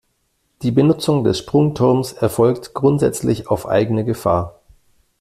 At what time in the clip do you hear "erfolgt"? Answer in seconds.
2.13-2.73